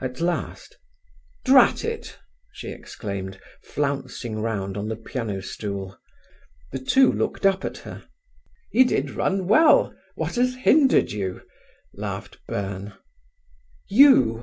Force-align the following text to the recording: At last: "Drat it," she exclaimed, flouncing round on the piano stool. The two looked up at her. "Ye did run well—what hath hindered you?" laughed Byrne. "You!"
At 0.00 0.22
last: 0.22 0.78
"Drat 1.44 1.84
it," 1.84 2.18
she 2.50 2.70
exclaimed, 2.70 3.38
flouncing 3.62 4.40
round 4.40 4.78
on 4.78 4.88
the 4.88 4.96
piano 4.96 5.42
stool. 5.42 5.98
The 6.72 6.78
two 6.78 7.12
looked 7.12 7.44
up 7.44 7.66
at 7.66 7.76
her. 7.84 8.08
"Ye 8.72 8.84
did 8.84 9.10
run 9.10 9.46
well—what 9.46 10.36
hath 10.36 10.54
hindered 10.54 11.12
you?" 11.12 11.42
laughed 11.92 12.38
Byrne. 12.46 12.94
"You!" 13.90 14.36